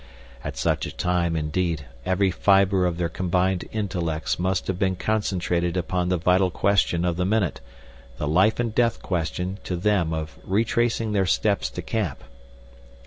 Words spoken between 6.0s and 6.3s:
the